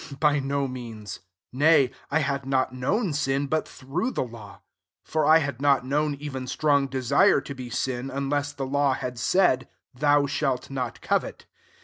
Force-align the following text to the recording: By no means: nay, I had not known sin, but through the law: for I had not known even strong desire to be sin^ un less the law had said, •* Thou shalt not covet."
By 0.19 0.39
no 0.39 0.67
means: 0.67 1.19
nay, 1.53 1.91
I 2.09 2.21
had 2.21 2.43
not 2.43 2.73
known 2.73 3.13
sin, 3.13 3.45
but 3.45 3.67
through 3.67 4.09
the 4.09 4.23
law: 4.23 4.61
for 5.05 5.27
I 5.27 5.37
had 5.37 5.61
not 5.61 5.85
known 5.85 6.15
even 6.15 6.47
strong 6.47 6.87
desire 6.87 7.39
to 7.41 7.53
be 7.53 7.69
sin^ 7.69 8.11
un 8.11 8.27
less 8.27 8.51
the 8.51 8.65
law 8.65 8.93
had 8.93 9.19
said, 9.19 9.67
•* 9.97 9.99
Thou 9.99 10.25
shalt 10.25 10.71
not 10.71 11.01
covet." 11.01 11.45